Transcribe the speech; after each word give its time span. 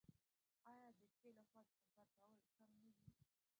آیا 0.71 0.89
د 0.97 0.99
شپې 1.09 1.29
لخوا 1.37 1.61
د 1.67 1.71
سفر 1.81 2.07
کول 2.19 2.33
کم 2.53 2.61
نه 2.71 2.77
وي؟ 2.83 2.93